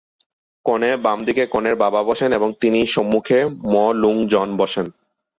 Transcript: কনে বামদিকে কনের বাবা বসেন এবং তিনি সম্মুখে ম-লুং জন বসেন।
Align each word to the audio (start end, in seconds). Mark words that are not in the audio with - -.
কনে 0.65 0.91
বামদিকে 0.97 1.43
কনের 1.45 1.75
বাবা 1.75 2.01
বসেন 2.03 2.29
এবং 2.31 2.49
তিনি 2.61 2.79
সম্মুখে 2.85 3.39
ম-লুং 3.63 4.15
জন 4.27 4.49
বসেন। 4.57 4.87